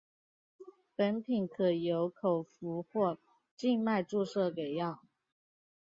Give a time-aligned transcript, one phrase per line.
[0.95, 3.19] 本品可由口服或
[3.55, 5.03] 静脉注射给药。